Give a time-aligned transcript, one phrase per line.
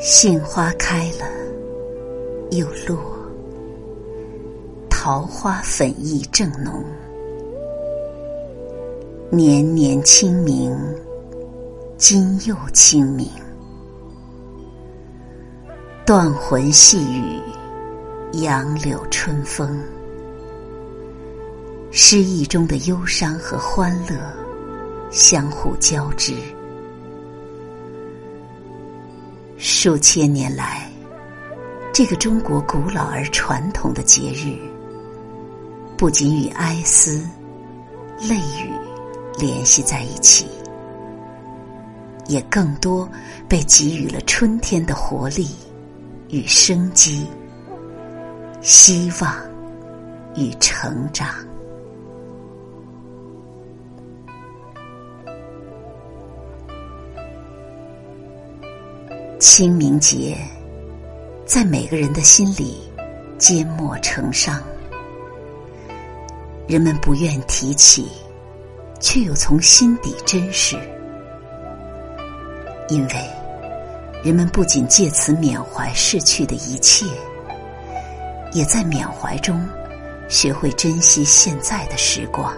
[0.00, 1.26] 杏花开了，
[2.50, 2.98] 又落；
[4.90, 6.84] 桃花粉意正浓。
[9.30, 10.76] 年年清明，
[11.96, 13.28] 今又清明。
[16.04, 17.40] 断魂细雨，
[18.42, 19.80] 杨柳春风。
[21.90, 24.16] 诗意中的忧伤和欢乐
[25.10, 26.34] 相互交织。
[29.56, 30.90] 数千年来，
[31.92, 34.58] 这个中国古老而传统的节日，
[35.96, 37.24] 不仅与哀思、
[38.20, 38.70] 泪雨
[39.38, 40.46] 联系在一起，
[42.26, 43.08] 也更多
[43.48, 45.48] 被给予了春天的活力
[46.30, 47.26] 与生机、
[48.60, 49.34] 希望
[50.34, 51.28] 与成长。
[59.46, 60.34] 清明节，
[61.44, 62.78] 在每个人的心里
[63.38, 64.58] 缄默成伤。
[66.66, 68.08] 人们不愿提起，
[68.98, 70.78] 却又从心底珍视，
[72.88, 73.30] 因为
[74.24, 77.04] 人们不仅借此缅怀逝去的一切，
[78.52, 79.62] 也在缅怀中
[80.26, 82.50] 学会珍惜现在的时光。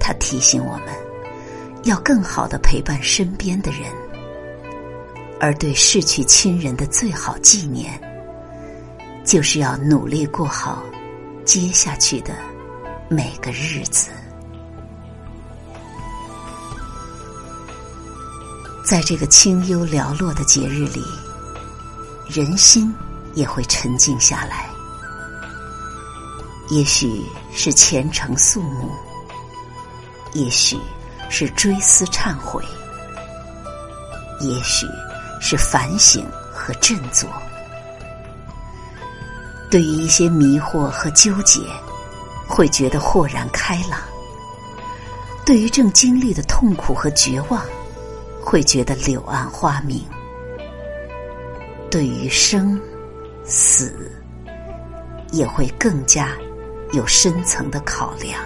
[0.00, 0.86] 他提醒我们，
[1.84, 3.92] 要更好的陪伴身边的人。
[5.40, 8.00] 而对逝去亲人的最好纪念，
[9.24, 10.82] 就是要努力过好
[11.44, 12.34] 接下去的
[13.08, 14.10] 每个日子。
[18.84, 21.04] 在这个清幽寥落的节日里，
[22.28, 22.92] 人心
[23.34, 24.68] 也会沉静下来。
[26.70, 27.22] 也许
[27.54, 28.90] 是虔诚肃穆，
[30.32, 30.76] 也许
[31.30, 32.64] 是追思忏悔，
[34.40, 34.86] 也许。
[35.40, 37.28] 是反省和振作。
[39.70, 41.60] 对于一些迷惑和纠结，
[42.48, 44.00] 会觉得豁然开朗；
[45.44, 47.62] 对于正经历的痛苦和绝望，
[48.40, 50.00] 会觉得柳暗花明；
[51.90, 52.80] 对于生
[53.44, 54.10] 死，
[55.32, 56.30] 也会更加
[56.92, 58.40] 有深层的考量。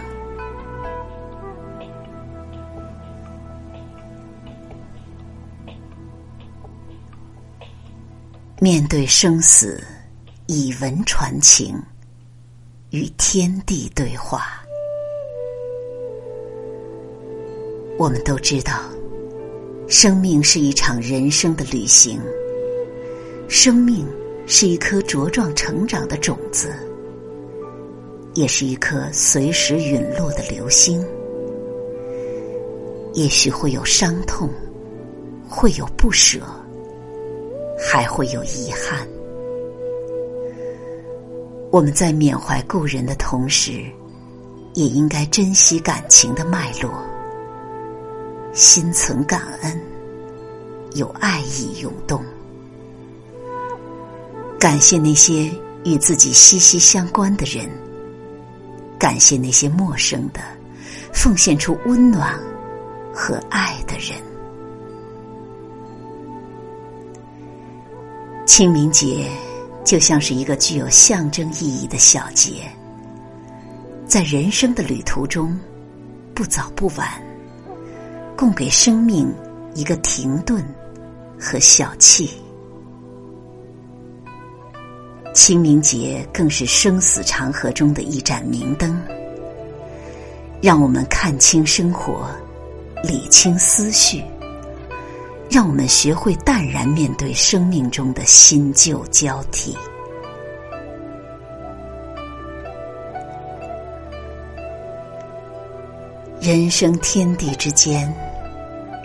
[8.63, 9.83] 面对生死，
[10.47, 11.77] 以文传情，
[12.91, 14.63] 与天地对话。
[17.99, 18.89] 我们都知道，
[19.89, 22.21] 生命是一场人生的旅行，
[23.49, 24.07] 生命
[24.47, 26.73] 是一颗茁壮成长的种子，
[28.35, 31.05] 也是一颗随时陨落的流星。
[33.13, 34.49] 也许会有伤痛，
[35.49, 36.41] 会有不舍。
[37.85, 39.07] 还会有遗憾。
[41.71, 43.85] 我们在缅怀故人的同时，
[44.75, 46.93] 也应该珍惜感情的脉络，
[48.53, 49.81] 心存感恩，
[50.95, 52.23] 有爱意涌动，
[54.61, 55.51] 感谢那些
[55.85, 57.69] 与自己息息相关的人，
[58.99, 60.41] 感谢那些陌生的、
[61.13, 62.39] 奉献出温暖
[63.15, 64.32] 和爱的人。
[68.55, 69.31] 清明节
[69.83, 72.71] 就像是一个具有象征意义的小节，
[74.07, 75.59] 在人生的旅途中，
[76.35, 77.09] 不早不晚，
[78.37, 79.35] 供给生命
[79.75, 80.63] 一个停顿
[81.41, 82.29] 和小憩。
[85.33, 89.03] 清明节更是生死长河中的一盏明灯，
[90.61, 92.29] 让我们看清生活，
[93.03, 94.23] 理清思绪。
[95.53, 99.77] 让我们学会淡然面对生命中的新旧交替。
[106.41, 108.11] 人生天地之间，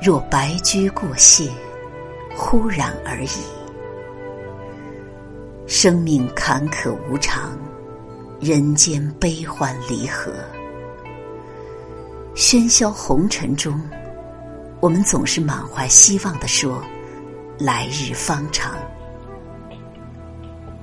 [0.01, 1.51] 若白驹过隙，
[2.33, 3.29] 忽然而已。
[5.67, 7.59] 生命坎坷无常，
[8.39, 10.31] 人间悲欢离合，
[12.37, 13.77] 喧嚣红尘中。
[14.79, 16.83] 我们总是满怀希望的说
[17.57, 18.75] ：“来日方长。”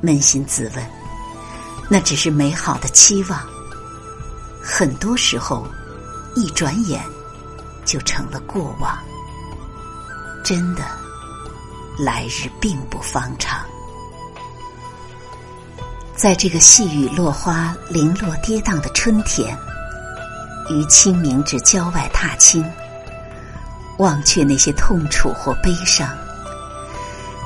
[0.03, 0.85] 扪心自问，
[1.89, 3.41] 那只是美好的期望。
[4.61, 5.67] 很多时候，
[6.35, 7.03] 一转眼
[7.85, 8.99] 就成了过往。
[10.45, 10.83] 真的，
[11.99, 13.65] 来日并不方长。
[16.17, 19.57] 在这个细雨落花、零落跌宕的春天，
[20.69, 22.65] 于清明至郊外踏青。
[23.99, 26.09] 忘却那些痛楚或悲伤，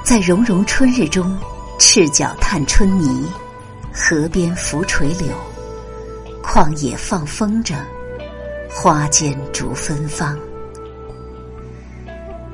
[0.05, 1.37] 在融融春日中，
[1.79, 3.27] 赤脚探春泥，
[3.93, 5.29] 河边拂垂柳，
[6.43, 7.75] 旷野放风筝，
[8.71, 10.39] 花间逐芬芳。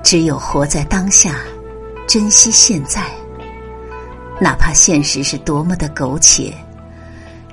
[0.02, 1.36] 只有活在当下，
[2.06, 3.04] 珍惜现在，
[4.40, 6.52] 哪怕现实是多么的苟且，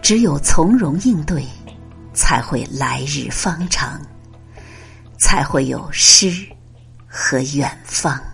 [0.01, 1.45] 只有从容应对，
[2.13, 4.01] 才会来日方长，
[5.21, 6.33] 才会有诗
[7.07, 8.30] 和远方。